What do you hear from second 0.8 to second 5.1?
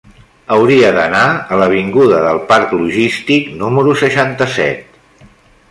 d'anar a l'avinguda del Parc Logístic número seixanta-set.